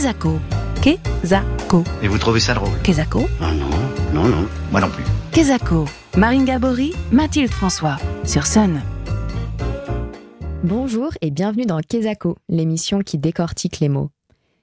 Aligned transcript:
Kezako. 0.00 0.38
Kezako. 0.80 1.84
Et 2.02 2.08
vous 2.08 2.16
trouvez 2.16 2.40
ça 2.40 2.54
drôle 2.54 2.70
Kezako. 2.82 3.28
Ah 3.38 3.52
non, 3.52 3.68
non, 4.14 4.26
non, 4.30 4.48
moi 4.72 4.80
non 4.80 4.88
plus. 4.88 5.04
Kezako. 5.30 5.84
Marine 6.16 6.46
Gabory, 6.46 6.94
Mathilde 7.12 7.50
François. 7.50 7.98
Sur 8.24 8.46
Sun. 8.46 8.80
Bonjour 10.64 11.10
et 11.20 11.30
bienvenue 11.30 11.66
dans 11.66 11.80
Kezako, 11.80 12.38
l'émission 12.48 13.00
qui 13.00 13.18
décortique 13.18 13.80
les 13.80 13.90
mots. 13.90 14.08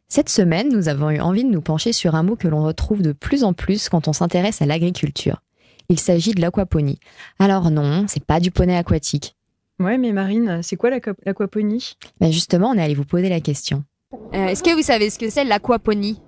Cette 0.07 0.29
semaine, 0.29 0.69
nous 0.73 0.89
avons 0.89 1.11
eu 1.11 1.19
envie 1.19 1.43
de 1.43 1.51
nous 1.51 1.61
pencher 1.61 1.93
sur 1.93 2.15
un 2.15 2.23
mot 2.23 2.35
que 2.35 2.47
l'on 2.47 2.63
retrouve 2.63 3.03
de 3.03 3.11
plus 3.11 3.43
en 3.43 3.53
plus 3.53 3.89
quand 3.89 4.07
on 4.07 4.13
s'intéresse 4.13 4.63
à 4.63 4.65
l'agriculture. 4.65 5.43
Il 5.87 5.99
s'agit 5.99 6.31
de 6.33 6.41
l'aquaponie. 6.41 6.97
Alors 7.37 7.69
non, 7.69 8.05
c'est 8.07 8.25
pas 8.25 8.39
du 8.39 8.49
poney 8.49 8.75
aquatique. 8.75 9.35
Ouais, 9.79 9.99
mais 9.99 10.13
Marine, 10.13 10.61
c'est 10.63 10.77
quoi 10.77 10.89
l'aquap- 10.89 11.19
l'aquaponie? 11.27 11.93
Ben 12.19 12.31
justement, 12.31 12.69
on 12.71 12.73
est 12.73 12.81
allé 12.81 12.95
vous 12.95 13.05
poser 13.05 13.29
la 13.29 13.39
question. 13.39 13.83
Euh, 14.13 14.47
Est-ce 14.47 14.63
que 14.63 14.73
vous 14.73 14.81
savez 14.83 15.09
ce 15.09 15.19
que 15.19 15.29
c'est 15.29 15.43
l'aquaponie? 15.43 16.21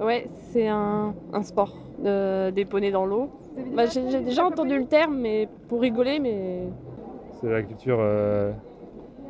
Ouais, 0.00 0.28
c'est 0.50 0.66
un, 0.68 1.14
un 1.32 1.42
sport 1.42 1.74
de, 2.02 2.50
des 2.50 2.64
poneys 2.64 2.90
dans 2.90 3.04
l'eau. 3.04 3.28
Bah, 3.76 3.84
j'ai 3.86 4.20
déjà 4.22 4.46
entendu 4.46 4.78
le 4.78 4.86
terme, 4.86 5.18
mais 5.18 5.46
pour 5.68 5.82
rigoler, 5.82 6.18
mais 6.18 6.68
C'est 7.38 7.50
la 7.50 7.62
culture, 7.62 7.98
euh, 8.00 8.52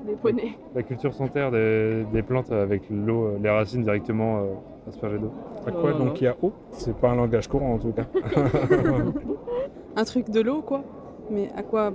des 0.07 0.15
poneys. 0.15 0.53
la 0.77 0.85
culture 0.85 1.13
sans 1.13 1.27
terre 1.27 1.51
des, 1.51 2.05
des 2.13 2.23
plantes 2.23 2.53
avec 2.53 2.83
l'eau, 2.89 3.25
euh, 3.27 3.39
les 3.43 3.51
racines 3.51 3.83
directement 3.83 4.39
euh, 4.39 4.55
aspergées 4.89 5.19
d'eau. 5.19 5.33
Aqua, 5.67 5.93
donc 5.93 6.21
il 6.21 6.25
y 6.25 6.29
a 6.29 6.37
eau? 6.41 6.53
C'est 6.71 6.97
pas 6.97 7.11
un 7.11 7.17
langage 7.17 7.49
courant 7.49 7.75
en 7.75 7.79
tout 7.79 7.93
cas. 7.93 8.05
un 9.97 10.05
truc 10.05 10.31
de 10.31 10.41
l'eau, 10.41 10.63
quoi. 10.63 10.83
Mais 11.31 11.51
à 11.57 11.65
quoi 11.65 11.93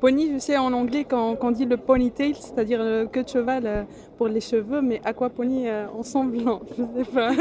Pony, 0.00 0.30
je 0.32 0.38
sais 0.38 0.56
en 0.56 0.72
anglais 0.72 1.04
quand, 1.08 1.36
quand 1.36 1.48
on 1.48 1.50
dit 1.50 1.66
le 1.66 1.76
ponytail, 1.76 2.34
c'est-à-dire 2.34 2.80
euh, 2.80 3.06
queue 3.06 3.22
de 3.22 3.28
cheval 3.28 3.62
euh, 3.66 3.82
pour 4.16 4.28
les 4.28 4.40
cheveux, 4.40 4.80
mais 4.80 5.00
aquaponie 5.04 5.68
euh, 5.68 5.86
ensemble, 5.98 6.38
non, 6.38 6.60
je 6.78 6.82
sais 7.04 7.10
pas. 7.10 7.32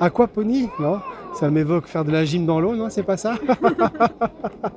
Aquaponie, 0.00 0.68
non? 0.80 1.00
Ça 1.34 1.48
m'évoque 1.50 1.86
faire 1.86 2.04
de 2.04 2.10
la 2.10 2.24
gym 2.24 2.44
dans 2.44 2.60
l'eau, 2.60 2.74
non? 2.74 2.90
C'est 2.90 3.02
pas 3.04 3.16
ça? 3.16 3.36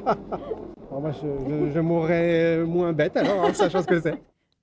Alors 0.06 1.02
moi, 1.02 1.12
je, 1.12 1.28
je- 1.68 1.72
je 1.74 1.80
mourrais 1.80 2.64
moins 2.66 2.94
bête 2.94 3.16
alors, 3.18 3.40
en 3.42 3.54
sachant 3.54 3.82
ce 3.82 3.88
que 3.88 4.00
c'est. 4.00 4.16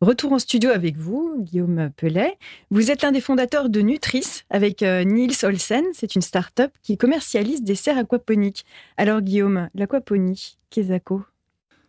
Retour 0.03 0.33
en 0.33 0.39
studio 0.39 0.71
avec 0.71 0.97
vous, 0.97 1.37
Guillaume 1.39 1.91
Pellet. 1.97 2.37
Vous 2.71 2.91
êtes 2.91 3.01
l'un 3.03 3.13
des 3.13 3.21
fondateurs 3.23 3.71
de 3.71 3.81
Nutris 3.81 4.43
avec 4.51 4.83
euh, 4.83 5.05
Niels 5.05 5.33
Olsen. 5.43 5.85
C'est 5.95 6.15
une 6.15 6.21
start-up 6.23 6.71
qui 6.83 6.99
commercialise 6.99 7.63
des 7.63 7.75
serres 7.75 7.99
aquaponiques. 7.99 8.67
Alors 8.99 9.23
Guillaume, 9.23 9.69
l'aquaponie, 9.75 10.59
qu'est-ce 10.69 10.93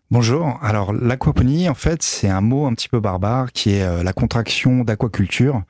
Bonjour. 0.10 0.58
Alors 0.62 0.94
l'aquaponie, 0.94 1.68
en 1.68 1.74
fait, 1.74 2.02
c'est 2.02 2.30
un 2.30 2.40
mot 2.40 2.66
un 2.66 2.74
petit 2.74 2.88
peu 2.88 3.02
barbare 3.02 3.52
qui 3.52 3.72
est 3.72 3.84
euh, 3.84 4.04
la 4.04 4.14
contraction 4.14 4.86
d'aquaculture, 4.86 5.64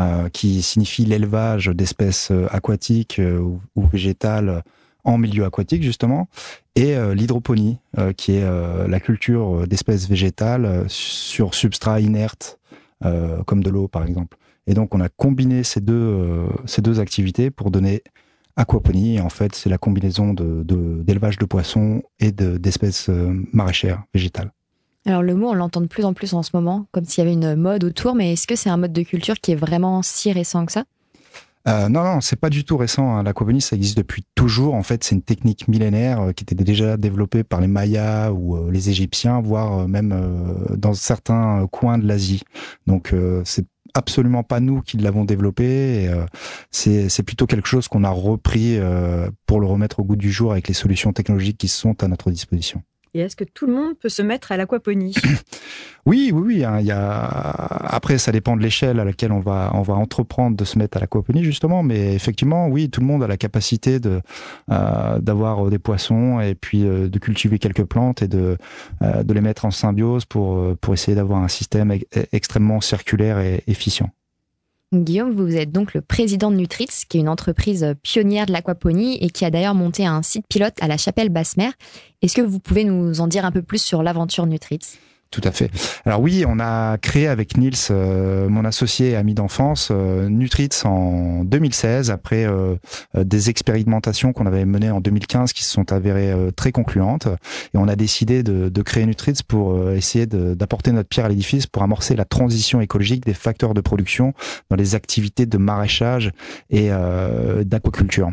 euh, 0.00 0.28
qui 0.30 0.62
signifie 0.62 1.04
l'élevage 1.04 1.66
d'espèces 1.66 2.32
euh, 2.32 2.48
aquatiques 2.50 3.20
ou, 3.20 3.60
végétales 3.86 4.64
en 5.04 5.16
milieu 5.16 5.44
aquatique 5.44 5.84
justement, 5.84 6.26
et 6.74 6.96
l'hydroponie, 7.14 7.76
qui 8.16 8.36
est 8.36 8.88
la 8.88 9.00
culture 9.00 9.68
d'espèces 9.68 10.08
végétales 10.08 10.86
sur 10.88 11.54
substrat 11.54 12.00
inerte, 12.00 12.58
comme 13.46 13.62
de 13.62 13.68
l'eau 13.68 13.86
par 13.86 14.06
exemple. 14.06 14.38
Et 14.66 14.72
donc 14.72 14.94
on 14.94 15.00
a 15.02 15.10
combiné 15.10 15.62
ces 15.62 15.82
deux 15.82 16.46
ces 16.64 16.80
deux 16.80 17.00
activités 17.00 17.50
pour 17.50 17.70
donner 17.70 18.02
aquaponie. 18.56 19.20
En 19.20 19.28
fait, 19.28 19.54
c'est 19.54 19.68
la 19.70 19.78
combinaison 19.78 20.32
de 20.34 20.62
de- 20.62 21.02
d'élevage 21.02 21.38
de, 21.38 21.44
poissons 21.44 22.02
et 22.20 22.32
de- 22.32 22.56
d'espèces 22.58 23.08
euh, 23.08 23.32
maraîchères 23.52 24.02
végétales. 24.14 24.52
Alors 25.06 25.22
le 25.22 25.34
mot, 25.34 25.48
on 25.50 25.54
l'entend 25.54 25.82
de 25.82 25.86
plus 25.86 26.04
en 26.04 26.14
plus 26.14 26.32
en 26.32 26.42
ce 26.42 26.50
moment, 26.54 26.86
comme 26.90 27.04
s'il 27.04 27.22
y 27.22 27.26
avait 27.26 27.34
une 27.34 27.56
mode 27.56 27.84
autour, 27.84 28.14
mais 28.14 28.32
est-ce 28.32 28.46
que 28.46 28.56
c'est 28.56 28.70
un 28.70 28.78
mode 28.78 28.92
de 28.92 29.02
culture 29.02 29.34
qui 29.34 29.52
est 29.52 29.56
vraiment 29.56 30.00
si 30.02 30.32
récent 30.32 30.64
que 30.64 30.72
ça? 30.72 30.84
Euh, 31.66 31.88
non, 31.88 32.04
non, 32.04 32.20
c'est 32.20 32.36
pas 32.36 32.50
du 32.50 32.64
tout 32.64 32.76
récent. 32.76 33.16
hein. 33.16 33.22
L'aquaponie, 33.22 33.62
ça 33.62 33.74
existe 33.74 33.96
depuis 33.96 34.24
toujours. 34.34 34.74
En 34.74 34.82
fait, 34.82 35.02
c'est 35.02 35.14
une 35.14 35.22
technique 35.22 35.66
millénaire 35.66 36.20
euh, 36.20 36.32
qui 36.32 36.44
était 36.44 36.54
déjà 36.54 36.98
développée 36.98 37.42
par 37.42 37.60
les 37.62 37.68
Mayas 37.68 38.32
ou 38.32 38.56
euh, 38.56 38.70
les 38.70 38.90
Égyptiens, 38.90 39.40
voire 39.40 39.88
même 39.88 40.14
dans 40.76 40.92
certains 40.94 41.66
coins 41.72 41.96
de 41.98 42.06
l'Asie. 42.06 42.42
Donc, 42.86 43.14
c'est 43.44 43.64
absolument 43.94 44.42
pas 44.42 44.60
nous 44.60 44.82
qui 44.82 44.96
l'avons 44.96 45.24
développé. 45.24 46.08
euh, 46.08 46.26
c'est 46.70 47.08
c'est 47.08 47.22
plutôt 47.22 47.46
quelque 47.46 47.68
chose 47.68 47.88
qu'on 47.88 48.04
a 48.04 48.10
repris 48.10 48.76
euh, 48.76 49.30
pour 49.46 49.60
le 49.60 49.66
remettre 49.66 50.00
au 50.00 50.04
goût 50.04 50.16
du 50.16 50.30
jour 50.30 50.52
avec 50.52 50.68
les 50.68 50.74
solutions 50.74 51.12
technologiques 51.12 51.58
qui 51.58 51.68
sont 51.68 52.02
à 52.02 52.08
notre 52.08 52.30
disposition. 52.30 52.82
Et 53.14 53.20
est-ce 53.20 53.36
que 53.36 53.44
tout 53.44 53.66
le 53.66 53.72
monde 53.72 53.96
peut 53.96 54.08
se 54.08 54.22
mettre 54.22 54.50
à 54.50 54.56
l'aquaponie 54.56 55.14
Oui, 56.06 56.32
oui, 56.34 56.42
oui. 56.56 56.64
hein. 56.64 56.82
Après, 56.90 58.18
ça 58.18 58.32
dépend 58.32 58.56
de 58.56 58.62
l'échelle 58.62 58.98
à 59.00 59.04
laquelle 59.04 59.32
on 59.32 59.40
va, 59.40 59.70
entreprendre 59.72 60.56
de 60.56 60.64
se 60.64 60.78
mettre 60.78 60.96
à 60.96 61.00
l'aquaponie, 61.00 61.44
justement. 61.44 61.82
Mais 61.82 62.14
effectivement, 62.14 62.68
oui, 62.68 62.90
tout 62.90 63.00
le 63.00 63.06
monde 63.06 63.22
a 63.22 63.26
la 63.28 63.36
capacité 63.36 63.98
euh, 64.04 65.18
d'avoir 65.20 65.70
des 65.70 65.78
poissons 65.78 66.40
et 66.40 66.54
puis 66.54 66.84
euh, 66.84 67.08
de 67.08 67.18
cultiver 67.18 67.58
quelques 67.58 67.84
plantes 67.84 68.22
et 68.22 68.28
de, 68.28 68.58
euh, 69.02 69.22
les 69.26 69.40
mettre 69.40 69.64
en 69.64 69.70
symbiose 69.70 70.24
pour, 70.24 70.56
euh, 70.58 70.76
essayer 70.92 71.14
d'avoir 71.14 71.42
un 71.42 71.48
système 71.48 71.92
extrêmement 72.32 72.80
circulaire 72.80 73.38
et 73.38 73.62
efficient. 73.66 74.10
Guillaume, 75.02 75.32
vous 75.32 75.56
êtes 75.56 75.72
donc 75.72 75.94
le 75.94 76.00
président 76.00 76.50
de 76.50 76.56
Nutritz, 76.56 77.04
qui 77.04 77.16
est 77.16 77.20
une 77.20 77.28
entreprise 77.28 77.94
pionnière 78.02 78.46
de 78.46 78.52
l'aquaponie 78.52 79.16
et 79.20 79.30
qui 79.30 79.44
a 79.44 79.50
d'ailleurs 79.50 79.74
monté 79.74 80.06
un 80.06 80.22
site 80.22 80.46
pilote 80.48 80.74
à 80.80 80.88
la 80.88 80.96
Chapelle 80.96 81.30
Basse-Mer. 81.30 81.72
Est-ce 82.22 82.36
que 82.36 82.42
vous 82.42 82.60
pouvez 82.60 82.84
nous 82.84 83.20
en 83.20 83.26
dire 83.26 83.44
un 83.44 83.50
peu 83.50 83.62
plus 83.62 83.82
sur 83.82 84.02
l'aventure 84.02 84.46
Nutritz 84.46 84.98
Tout 85.34 85.40
à 85.42 85.50
fait. 85.50 85.68
Alors 86.04 86.20
oui, 86.20 86.44
on 86.46 86.60
a 86.60 86.96
créé 86.98 87.26
avec 87.26 87.56
Niels, 87.56 87.74
euh, 87.90 88.48
mon 88.48 88.64
associé 88.64 89.10
et 89.10 89.16
ami 89.16 89.34
d'enfance, 89.34 89.88
euh, 89.90 90.28
en 90.84 91.42
2016, 91.44 92.12
après 92.12 92.46
euh, 92.46 92.76
euh, 93.16 93.24
des 93.24 93.50
expérimentations 93.50 94.32
qu'on 94.32 94.46
avait 94.46 94.64
menées 94.64 94.92
en 94.92 95.00
2015 95.00 95.52
qui 95.52 95.64
se 95.64 95.72
sont 95.72 95.90
avérées 95.90 96.30
euh, 96.30 96.52
très 96.52 96.70
concluantes. 96.70 97.26
Et 97.74 97.78
on 97.78 97.88
a 97.88 97.96
décidé 97.96 98.44
de, 98.44 98.68
de 98.68 98.82
créer 98.82 99.06
Nutritz 99.06 99.42
pour 99.42 99.90
essayer 99.90 100.26
d'apporter 100.26 100.92
notre 100.92 101.08
pierre 101.08 101.26
à 101.26 101.28
l'édifice 101.28 101.66
pour 101.66 101.82
amorcer 101.82 102.14
la 102.14 102.24
transition 102.24 102.80
écologique 102.80 103.26
des 103.26 103.34
facteurs 103.34 103.74
de 103.74 103.80
production 103.80 104.34
dans 104.70 104.76
les 104.76 104.94
activités 104.94 105.46
de 105.46 105.58
maraîchage 105.58 106.30
et 106.70 106.90
d'aquaculture. 107.64 108.30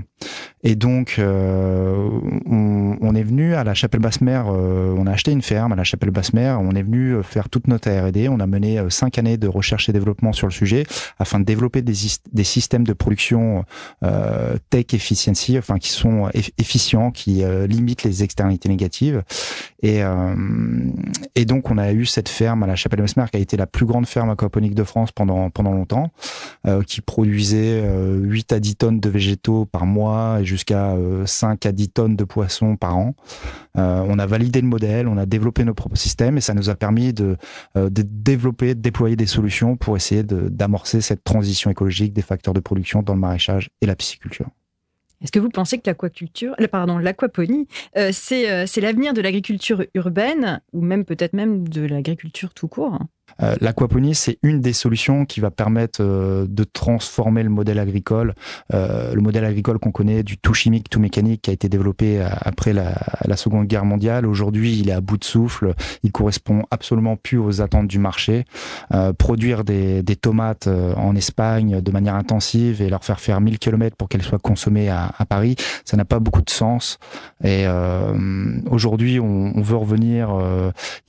Et 0.63 0.75
donc, 0.75 1.15
euh, 1.17 2.09
on, 2.45 3.15
est 3.15 3.23
venu 3.23 3.55
à 3.55 3.63
la 3.63 3.73
Chapelle 3.73 3.99
Basse-Mer, 3.99 4.45
euh, 4.47 4.93
on 4.95 5.07
a 5.07 5.11
acheté 5.11 5.31
une 5.31 5.41
ferme 5.41 5.71
à 5.73 5.75
la 5.75 5.83
Chapelle 5.83 6.11
Basse-Mer, 6.11 6.59
on 6.61 6.71
est 6.71 6.83
venu 6.83 7.15
euh, 7.15 7.23
faire 7.23 7.49
toute 7.49 7.67
notre 7.67 7.89
R&D, 7.89 8.29
on 8.29 8.39
a 8.39 8.45
mené 8.45 8.79
euh, 8.79 8.89
cinq 8.89 9.17
années 9.17 9.37
de 9.37 9.47
recherche 9.47 9.89
et 9.89 9.93
développement 9.93 10.33
sur 10.33 10.47
le 10.47 10.51
sujet 10.51 10.85
afin 11.17 11.39
de 11.39 11.45
développer 11.45 11.81
des, 11.81 12.43
systèmes 12.43 12.85
de 12.85 12.93
production 12.93 13.65
euh, 14.03 14.55
tech 14.69 14.85
efficiency, 14.93 15.57
enfin 15.57 15.77
qui 15.79 15.89
sont 15.89 16.27
eff- 16.29 16.51
efficients, 16.59 17.11
qui 17.11 17.43
euh, 17.43 17.65
limitent 17.65 18.03
les 18.03 18.23
externalités 18.23 18.69
négatives. 18.69 19.23
Et, 19.83 20.01
et 21.33 21.45
donc, 21.45 21.71
on 21.71 21.79
a 21.79 21.91
eu 21.91 22.05
cette 22.05 22.29
ferme 22.29 22.61
à 22.61 22.67
la 22.67 22.75
Chapelle 22.75 23.01
Basse-Mer 23.01 23.31
qui 23.31 23.37
a 23.37 23.39
été 23.39 23.57
la 23.57 23.65
plus 23.65 23.87
grande 23.87 24.05
ferme 24.05 24.29
aquaponique 24.29 24.75
de 24.75 24.83
France 24.83 25.11
pendant 25.11 25.49
pendant 25.49 25.71
longtemps, 25.71 26.11
qui 26.85 27.01
produisait 27.01 27.81
euh, 27.83 28.17
8 28.17 28.53
à 28.53 28.59
10 28.59 28.75
tonnes 28.75 28.99
de 28.99 29.09
végétaux 29.09 29.65
par 29.65 29.85
mois 29.85 30.39
jusqu'à 30.51 30.91
euh, 30.91 31.25
5 31.25 31.65
à 31.65 31.71
10 31.71 31.89
tonnes 31.89 32.15
de 32.15 32.23
poissons 32.25 32.75
par 32.75 32.97
an. 32.97 33.15
Euh, 33.77 34.03
on 34.05 34.19
a 34.19 34.25
validé 34.25 34.59
le 34.59 34.67
modèle, 34.67 35.07
on 35.07 35.17
a 35.17 35.25
développé 35.25 35.63
nos 35.63 35.73
propres 35.73 35.95
systèmes 35.95 36.37
et 36.37 36.41
ça 36.41 36.53
nous 36.53 36.69
a 36.69 36.75
permis 36.75 37.13
de, 37.13 37.37
euh, 37.77 37.89
développer, 37.89 38.75
de 38.75 38.81
déployer 38.81 39.15
des 39.15 39.25
solutions 39.25 39.77
pour 39.77 39.95
essayer 39.95 40.23
d'amorcer 40.23 40.99
cette 40.99 41.23
transition 41.23 41.71
écologique 41.71 42.11
des 42.13 42.21
facteurs 42.21 42.53
de 42.53 42.59
production 42.59 43.01
dans 43.01 43.13
le 43.13 43.19
maraîchage 43.19 43.69
et 43.81 43.85
la 43.85 43.95
pisciculture. 43.95 44.47
Est-ce 45.21 45.31
que 45.31 45.39
vous 45.39 45.49
pensez 45.49 45.77
que 45.77 45.83
l'aquaculture, 45.85 46.55
euh, 46.59 46.67
pardon, 46.67 46.97
l'aquaponie, 46.97 47.67
euh, 47.97 48.09
c'est 48.11 48.49
euh, 48.49 48.65
c'est 48.65 48.81
l'avenir 48.81 49.13
de 49.13 49.21
l'agriculture 49.21 49.85
urbaine 49.93 50.61
ou 50.73 50.81
même 50.81 51.05
peut-être 51.05 51.33
même 51.33 51.67
de 51.67 51.81
l'agriculture 51.85 52.53
tout 52.53 52.67
court? 52.67 52.99
Euh, 53.41 53.55
L'aquaponie, 53.61 54.15
c'est 54.15 54.37
une 54.43 54.61
des 54.61 54.73
solutions 54.73 55.25
qui 55.25 55.39
va 55.39 55.51
permettre 55.51 56.01
euh, 56.01 56.45
de 56.49 56.63
transformer 56.63 57.43
le 57.43 57.49
modèle 57.49 57.79
agricole, 57.79 58.33
euh, 58.73 59.13
le 59.13 59.21
modèle 59.21 59.45
agricole 59.45 59.79
qu'on 59.79 59.91
connaît 59.91 60.23
du 60.23 60.37
tout 60.37 60.53
chimique, 60.53 60.89
tout 60.89 60.99
mécanique, 60.99 61.43
qui 61.43 61.49
a 61.49 61.53
été 61.53 61.69
développé 61.69 62.21
euh, 62.21 62.27
après 62.41 62.73
la, 62.73 62.91
Seconde 63.35 63.65
Guerre 63.65 63.85
mondiale. 63.85 64.27
Aujourd'hui, 64.27 64.77
il 64.77 64.89
est 64.89 64.93
à 64.93 65.01
bout 65.01 65.17
de 65.17 65.23
souffle. 65.23 65.73
Il 66.03 66.11
correspond 66.11 66.63
absolument 66.69 67.15
plus 67.15 67.37
aux 67.39 67.61
attentes 67.61 67.87
du 67.87 67.97
marché. 67.97 68.45
Euh, 68.93 69.13
produire 69.13 69.63
des, 69.63 70.03
des 70.03 70.15
tomates 70.15 70.67
en 70.67 71.15
Espagne 71.15 71.81
de 71.81 71.91
manière 71.91 72.15
intensive 72.15 72.81
et 72.81 72.89
leur 72.89 73.03
faire 73.03 73.19
faire 73.19 73.41
1000 73.41 73.57
km 73.57 73.95
pour 73.95 74.09
qu'elles 74.09 74.21
soient 74.21 74.37
consommées 74.37 74.89
à, 74.89 75.11
à 75.17 75.25
Paris, 75.25 75.55
ça 75.85 75.97
n'a 75.97 76.05
pas 76.05 76.19
beaucoup 76.19 76.41
de 76.41 76.49
sens. 76.49 76.99
Et 77.43 77.65
aujourd'hui, 78.69 79.19
on, 79.19 79.53
on 79.55 79.61
veut 79.61 79.77
revenir. 79.77 80.29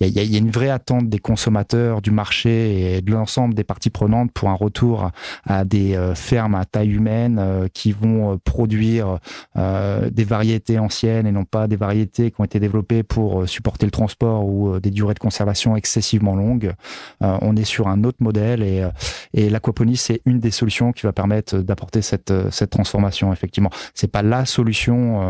Il 0.01 0.07
y, 0.07 0.19
a, 0.19 0.23
y 0.23 0.35
a 0.35 0.39
une 0.39 0.51
vraie 0.51 0.71
attente 0.71 1.09
des 1.09 1.19
consommateurs, 1.19 2.01
marché 2.13 2.97
et 2.97 3.03
de 3.03 3.13
l'ensemble 3.13 3.55
des 3.55 3.65
parties 3.65 3.91
prenantes 3.91 4.33
pour 4.33 4.49
un 4.49 4.55
retour 4.55 5.11
à 5.47 5.65
des 5.65 5.95
euh, 5.95 6.15
fermes 6.15 6.55
à 6.55 6.65
taille 6.65 6.93
humaine 6.93 7.39
euh, 7.41 7.69
qui 7.73 7.93
vont 7.93 8.33
euh, 8.33 8.37
produire 8.45 9.19
des 9.55 10.25
variétés 10.25 10.79
anciennes 10.79 11.27
et 11.27 11.33
non 11.33 11.45
pas 11.45 11.67
des 11.67 11.77
variétés 11.77 12.31
qui 12.31 12.41
ont 12.41 12.45
été 12.45 12.61
développées 12.61 13.03
pour 13.03 13.49
supporter 13.49 13.87
le 13.87 13.91
transport 13.91 14.47
ou 14.47 14.79
des 14.81 14.91
durées 14.91 15.15
de 15.15 15.19
conservation 15.19 15.77
excessivement 15.77 16.35
longues. 16.35 16.73
On 17.21 17.57
est 17.57 17.65
sur 17.65 17.89
un 17.89 18.05
autre 18.05 18.19
modèle 18.21 18.63
et, 18.63 18.87
et 19.35 19.51
l'aquaponie 19.51 19.97
c'est 19.97 20.21
une 20.27 20.41
des 20.41 20.51
solutions 20.51 20.93
qui 20.93 21.03
va 21.03 21.13
permettre 21.13 21.59
d'apporter 21.59 22.03
cette 22.03 22.33
cette 22.51 22.71
transformation. 22.71 23.33
Effectivement, 23.33 23.71
c'est 23.95 24.11
pas 24.11 24.23
la 24.23 24.45
solution 24.45 25.21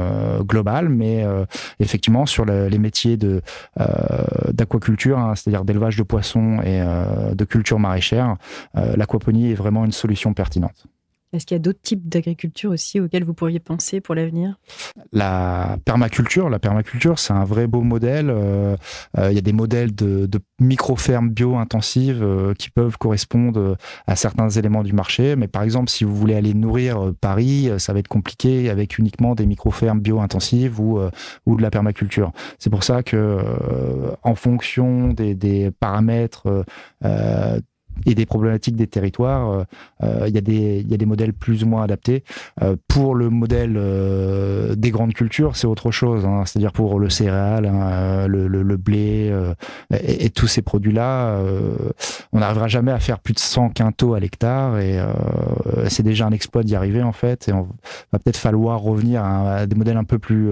globale, 0.40 0.88
mais 0.88 1.24
effectivement 1.80 2.26
sur 2.26 2.44
les 2.44 2.78
métiers 2.78 3.16
de 3.16 3.42
d'aquaculture, 4.52 5.18
hein, 5.18 5.34
c'est-à-dire 5.34 5.64
d'élevage 5.64 5.96
de 5.96 6.02
poissons 6.02 6.60
et 6.64 6.80
de 6.80 7.44
culture 7.44 7.78
maraîchère, 7.78 8.36
l'aquaponie 8.74 9.50
est 9.50 9.54
vraiment 9.54 9.84
une 9.84 9.92
solution 9.92 10.34
pertinente. 10.34 10.86
Est-ce 11.32 11.46
qu'il 11.46 11.54
y 11.54 11.56
a 11.56 11.62
d'autres 11.62 11.80
types 11.80 12.08
d'agriculture 12.08 12.70
aussi 12.70 13.00
auxquels 13.00 13.24
vous 13.24 13.32
pourriez 13.32 13.58
penser 13.58 14.02
pour 14.02 14.14
l'avenir? 14.14 14.58
La 15.12 15.78
permaculture, 15.84 16.50
la 16.50 16.58
permaculture, 16.58 17.18
c'est 17.18 17.32
un 17.32 17.44
vrai 17.44 17.66
beau 17.66 17.80
modèle. 17.80 18.28
Euh, 18.28 18.76
euh, 19.16 19.30
il 19.30 19.34
y 19.34 19.38
a 19.38 19.42
des 19.42 19.54
modèles 19.54 19.94
de, 19.94 20.26
de 20.26 20.40
micro-fermes 20.60 21.30
bio-intensives 21.30 22.22
euh, 22.22 22.52
qui 22.52 22.68
peuvent 22.68 22.98
correspondre 22.98 23.78
à 24.06 24.14
certains 24.14 24.50
éléments 24.50 24.82
du 24.82 24.92
marché. 24.92 25.34
Mais 25.36 25.48
par 25.48 25.62
exemple, 25.62 25.88
si 25.88 26.04
vous 26.04 26.14
voulez 26.14 26.34
aller 26.34 26.52
nourrir 26.52 27.12
Paris, 27.20 27.70
ça 27.78 27.94
va 27.94 28.00
être 28.00 28.08
compliqué 28.08 28.68
avec 28.68 28.98
uniquement 28.98 29.34
des 29.34 29.46
micro-fermes 29.46 30.00
bio-intensives 30.00 30.80
ou, 30.80 31.00
ou 31.46 31.56
de 31.56 31.62
la 31.62 31.70
permaculture. 31.70 32.32
C'est 32.58 32.70
pour 32.70 32.84
ça 32.84 33.02
que, 33.02 33.38
en 34.22 34.34
fonction 34.34 35.08
des, 35.08 35.34
des 35.34 35.70
paramètres 35.70 36.64
et 38.06 38.14
des 38.14 38.26
problématiques 38.26 38.76
des 38.76 38.86
territoires, 38.86 39.50
euh, 39.50 39.64
euh, 40.02 40.24
il 40.28 40.34
y, 40.34 40.38
a 40.38 40.40
des, 40.40 40.84
y 40.88 40.94
a 40.94 40.96
des 40.96 41.06
modèles 41.06 41.32
plus 41.32 41.64
ou 41.64 41.66
moins 41.66 41.82
adaptés. 41.82 42.24
Euh, 42.62 42.76
pour 42.88 43.14
le 43.14 43.30
modèle 43.30 43.78
des 44.76 44.90
grandes 44.90 45.14
cultures, 45.14 45.56
c'est 45.56 45.66
autre 45.66 45.90
chose. 45.90 46.24
Hein, 46.24 46.42
C'est-à-dire 46.46 46.72
pour 46.72 46.98
le 46.98 47.10
céréal, 47.10 47.66
hein, 47.66 48.26
le, 48.26 48.48
le, 48.48 48.62
le, 48.62 48.76
blé 48.76 49.32
et, 49.92 50.26
et, 50.26 50.30
tous 50.30 50.46
ces 50.46 50.62
produits-là, 50.62 51.38
on 52.32 52.40
n'arrivera 52.40 52.68
jamais 52.68 52.92
à 52.92 52.98
faire 52.98 53.20
plus 53.20 53.34
de 53.34 53.38
100 53.38 53.70
quintaux 53.70 54.14
à 54.14 54.20
l'hectare 54.20 54.78
et 54.78 54.98
c'est 55.88 56.02
déjà 56.02 56.26
un 56.26 56.32
exploit 56.32 56.62
d'y 56.62 56.74
arriver 56.74 57.02
en 57.02 57.12
fait. 57.12 57.48
Et 57.48 57.52
on 57.52 57.68
va 58.12 58.18
peut-être 58.18 58.36
falloir 58.36 58.80
revenir 58.80 59.22
à, 59.24 59.56
à, 59.56 59.66
des 59.66 59.76
modèles 59.76 59.96
un 59.96 60.04
peu 60.04 60.18
plus, 60.18 60.50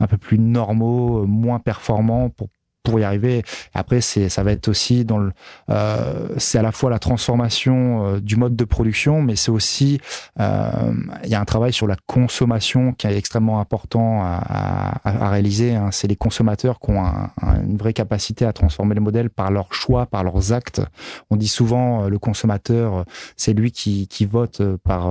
un 0.00 0.06
peu 0.06 0.16
plus 0.16 0.38
normaux, 0.38 1.26
moins 1.26 1.58
performants 1.58 2.30
pour 2.30 2.48
pour 2.88 3.00
y 3.00 3.04
arriver. 3.04 3.42
Après, 3.74 4.00
c'est 4.00 4.28
ça 4.28 4.42
va 4.42 4.52
être 4.52 4.68
aussi 4.68 5.04
dans 5.04 5.18
le, 5.18 5.32
euh, 5.70 6.28
c'est 6.38 6.58
à 6.58 6.62
la 6.62 6.72
fois 6.72 6.90
la 6.90 6.98
transformation 6.98 8.06
euh, 8.06 8.20
du 8.20 8.36
mode 8.36 8.56
de 8.56 8.64
production, 8.64 9.22
mais 9.22 9.36
c'est 9.36 9.50
aussi 9.50 10.00
euh, 10.40 10.70
il 11.24 11.30
y 11.30 11.34
a 11.34 11.40
un 11.40 11.44
travail 11.44 11.72
sur 11.72 11.86
la 11.86 11.96
consommation 12.06 12.92
qui 12.92 13.06
est 13.06 13.16
extrêmement 13.16 13.60
important 13.60 14.22
à, 14.22 15.00
à, 15.04 15.26
à 15.26 15.30
réaliser. 15.30 15.74
Hein. 15.74 15.90
C'est 15.90 16.08
les 16.08 16.16
consommateurs 16.16 16.80
qui 16.80 16.90
ont 16.90 17.04
un, 17.04 17.30
une 17.62 17.76
vraie 17.76 17.92
capacité 17.92 18.44
à 18.44 18.52
transformer 18.52 18.94
les 18.94 19.00
modèles 19.00 19.30
par 19.30 19.50
leurs 19.50 19.74
choix, 19.74 20.06
par 20.06 20.24
leurs 20.24 20.52
actes. 20.52 20.80
On 21.30 21.36
dit 21.36 21.48
souvent 21.48 22.04
euh, 22.04 22.08
le 22.08 22.18
consommateur, 22.18 23.04
c'est 23.36 23.52
lui 23.52 23.72
qui, 23.72 24.08
qui 24.08 24.24
vote 24.26 24.62
par 24.84 25.08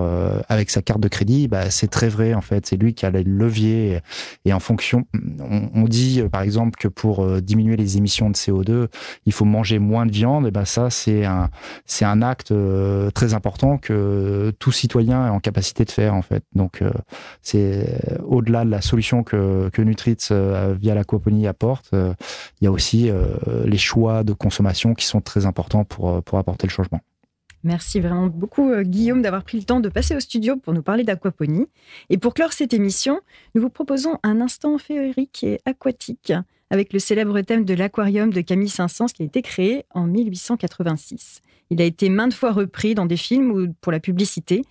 avec 0.50 0.70
sa 0.70 0.82
carte 0.82 1.00
de 1.00 1.08
crédit. 1.08 1.48
Bah, 1.48 1.70
c'est 1.70 1.88
très 1.88 2.10
vrai 2.10 2.34
en 2.34 2.42
fait. 2.42 2.66
C'est 2.66 2.78
lui 2.78 2.94
qui 2.94 3.06
a 3.06 3.10
les 3.10 3.24
leviers 3.24 4.02
et, 4.46 4.54
en 4.54 4.60
fonction. 4.60 5.06
On, 5.40 5.70
on 5.74 5.84
dit 5.84 6.24
par 6.32 6.42
exemple 6.42 6.78
que 6.80 6.88
pour 6.88 7.26
diminuer 7.42 7.67
les 7.76 7.98
émissions 7.98 8.30
de 8.30 8.36
CO2, 8.36 8.88
il 9.26 9.34
faut 9.34 9.46
manger 9.46 9.80
moins 9.80 10.06
de 10.06 10.12
viande. 10.12 10.48
Et 10.48 10.52
ben 10.52 10.66
ça, 10.66 10.90
c'est 10.90 11.26
un 11.26 11.50
c'est 11.86 12.06
un 12.06 12.22
acte 12.22 12.52
euh, 12.52 13.12
très 13.12 13.34
important 13.34 13.78
que 13.78 14.54
tout 14.60 14.72
citoyen 14.72 15.28
est 15.28 15.30
en 15.30 15.40
capacité 15.40 15.86
de 15.86 15.92
faire 15.92 16.14
en 16.14 16.22
fait. 16.22 16.44
Donc 16.54 16.82
euh, 16.82 16.92
c'est 17.42 18.00
au-delà 18.26 18.66
de 18.66 18.70
la 18.70 18.82
solution 18.82 19.24
que 19.24 19.70
que 19.74 19.82
Nutritz 19.82 20.30
euh, 20.32 20.76
via 20.80 20.96
la 20.96 21.04
coponie 21.04 21.48
apporte, 21.48 21.90
il 21.94 22.64
y 22.64 22.68
a 22.68 22.72
aussi 22.72 23.12
les 23.66 23.78
choix 23.78 24.24
de 24.24 24.34
consommation 24.34 24.94
qui 24.94 25.06
sont 25.06 25.22
très 25.22 25.46
importants 25.46 25.84
pour 25.84 26.24
pour 26.24 26.38
apporter 26.38 26.68
le 26.68 26.72
changement. 26.72 27.02
Merci 27.64 28.00
vraiment 28.00 28.28
beaucoup, 28.28 28.72
Guillaume, 28.84 29.22
d'avoir 29.22 29.44
pris 29.44 29.58
le 29.58 29.64
temps 29.64 29.80
de 29.80 29.90
passer 29.90 30.16
au 30.16 30.20
studio 30.20 30.56
pour 30.58 30.74
nous 30.74 30.84
parler 30.84 31.04
d'aquaponie. 31.04 31.68
Et 32.10 32.18
pour 32.18 32.34
clore 32.34 32.54
cette 32.54 32.74
émission, 32.74 33.20
nous 33.56 33.62
vous 33.62 33.70
proposons 33.70 34.20
un 34.24 34.42
instant 34.42 34.78
féerique 34.78 35.44
et 35.44 35.60
aquatique 35.66 36.34
avec 36.70 36.94
le 36.94 37.00
célèbre 37.00 37.40
thème 37.42 37.66
de 37.66 37.74
l'aquarium 37.74 38.32
de 38.32 38.42
Camille 38.42 38.70
Saint-Saëns 38.70 39.08
qui 39.08 39.24
a 39.24 39.26
été 39.26 39.42
créé 39.42 39.86
en 39.92 40.06
1886. 40.06 41.42
Il 41.70 41.82
a 41.82 41.86
été 41.86 42.10
maintes 42.10 42.34
fois 42.34 42.52
repris 42.52 42.96
dans 42.96 43.06
des 43.06 43.18
films 43.18 43.52
ou 43.52 43.74
pour 43.82 43.92
la 43.92 44.00
publicité. 44.00 44.64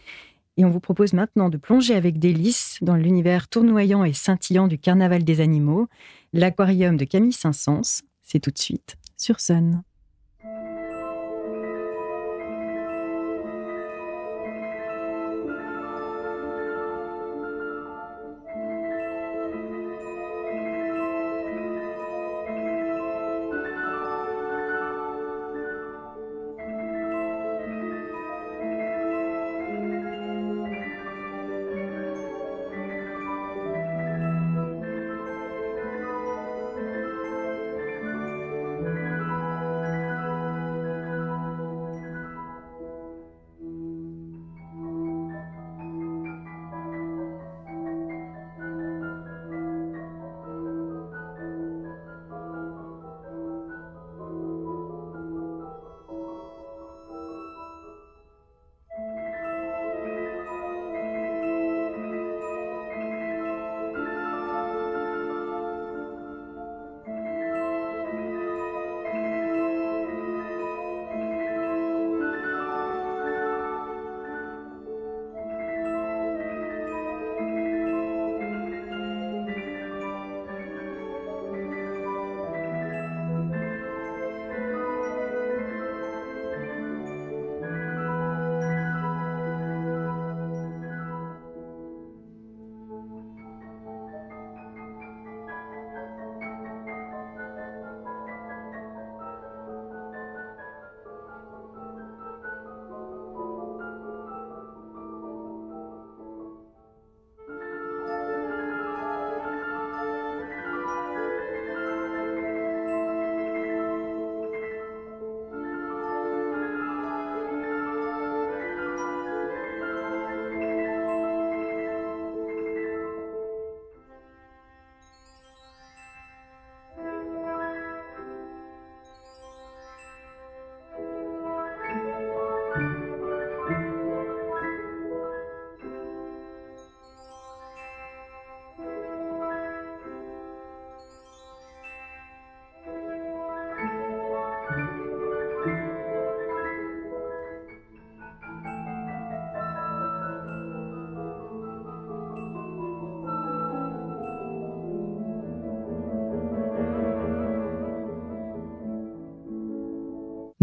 Et 0.57 0.65
on 0.65 0.71
vous 0.71 0.81
propose 0.81 1.13
maintenant 1.13 1.51
de 1.51 1.59
plonger 1.59 1.95
avec 1.95 2.19
délice 2.19 2.79
dans 2.81 2.97
l'univers 2.97 3.49
tournoyant 3.49 4.05
et 4.05 4.15
scintillant 4.15 4.69
du 4.69 4.79
carnaval 4.79 5.23
des 5.23 5.41
animaux. 5.41 5.87
L'aquarium 6.33 6.97
de 6.97 7.05
Camille 7.05 7.33
Saint-Saëns, 7.33 8.03
c'est 8.23 8.41
tout 8.41 8.51
de 8.51 8.59
suite 8.59 8.97
sur 9.19 9.41
Sun. 9.41 9.83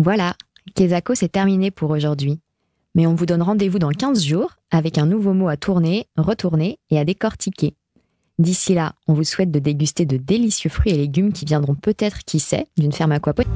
Voilà, 0.04 0.36
Kesako, 0.76 1.16
c'est 1.16 1.30
terminé 1.30 1.72
pour 1.72 1.92
aujourd'hui. 1.92 2.42
Mais 2.94 3.08
on 3.08 3.16
vous 3.16 3.26
donne 3.26 3.42
rendez-vous 3.42 3.80
dans 3.80 3.90
15 3.90 4.22
jours 4.22 4.52
avec 4.70 4.98
un 4.98 5.06
nouveau 5.06 5.32
mot 5.34 5.48
à 5.48 5.56
tourner, 5.56 6.08
retourner 6.18 6.78
et 6.90 7.00
à 7.00 7.06
décortiquer. 7.06 7.74
D'ici 8.38 8.74
là, 8.74 8.96
on 9.08 9.14
vous 9.14 9.24
souhaite 9.24 9.50
de 9.50 9.60
déguster 9.60 10.06
de 10.06 10.18
délicieux 10.18 10.70
fruits 10.70 10.92
et 10.92 10.98
légumes 10.98 11.32
qui 11.32 11.46
viendront 11.46 11.76
peut-être, 11.76 12.26
qui 12.26 12.42
sait, 12.42 12.68
d'une 12.78 12.92
ferme 12.92 13.14
aquaponique. 13.14 13.50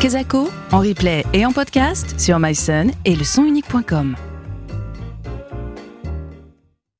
Kesako, 0.00 0.50
en 0.70 0.80
replay 0.80 1.24
et 1.32 1.46
en 1.46 1.52
podcast 1.52 2.20
sur 2.20 2.38
myson 2.38 2.88
et 3.06 3.16
le. 3.16 4.35